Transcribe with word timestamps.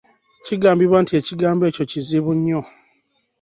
Kigambibwa 0.45 0.97
nti 1.01 1.13
ekigambo 1.19 1.63
ekyo 1.69 1.83
kizibu 1.91 2.31
nnyo. 2.37 2.61